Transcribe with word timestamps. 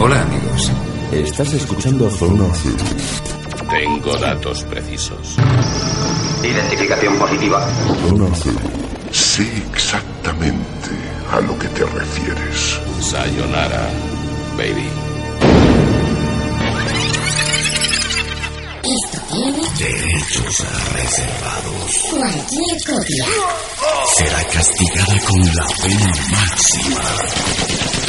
Hola 0.00 0.22
amigos, 0.22 0.70
Estás 1.12 1.52
escuchando 1.54 2.08
Zona 2.10 2.44
Tengo 3.70 4.12
datos 4.18 4.62
precisos. 4.64 5.36
Identificación 6.42 7.16
positiva. 7.18 7.66
Zona 8.08 8.28
Sé 9.10 9.42
exactamente 9.72 10.90
a 11.32 11.40
lo 11.40 11.58
que 11.58 11.68
te 11.68 11.84
refieres. 11.84 12.78
Sayonara, 13.00 13.88
baby. 14.56 14.88
Esto 18.84 19.18
tiene 19.30 19.62
Derechos 19.78 20.64
reservados. 20.92 21.90
cualquier 22.10 22.76
copia. 22.86 23.26
Será 24.16 24.44
castigada 24.44 25.20
con 25.26 25.40
la 25.40 25.66
pena 25.82 26.12
máxima. 26.30 28.07